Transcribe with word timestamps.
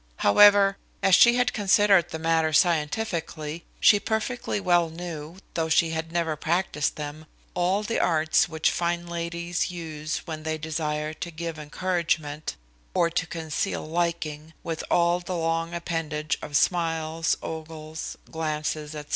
However, 0.25 0.77
as 1.03 1.13
she 1.13 1.35
had 1.35 1.53
considered 1.53 2.09
the 2.09 2.17
matter 2.17 2.53
scientifically, 2.53 3.65
she 3.79 3.99
perfectly 3.99 4.59
well 4.59 4.89
knew, 4.89 5.37
though 5.53 5.69
she 5.69 5.91
had 5.91 6.11
never 6.11 6.35
practised 6.35 6.95
them, 6.95 7.27
all 7.53 7.83
the 7.83 7.99
arts 7.99 8.49
which 8.49 8.71
fine 8.71 9.05
ladies 9.05 9.69
use 9.69 10.25
when 10.25 10.41
they 10.41 10.57
desire 10.57 11.13
to 11.13 11.29
give 11.29 11.59
encouragement, 11.59 12.55
or 12.95 13.11
to 13.11 13.27
conceal 13.27 13.85
liking, 13.87 14.53
with 14.63 14.83
all 14.89 15.19
the 15.19 15.37
long 15.37 15.71
appendage 15.75 16.35
of 16.41 16.57
smiles, 16.57 17.37
ogles, 17.43 18.17
glances, 18.31 18.93
&c. 18.93 19.03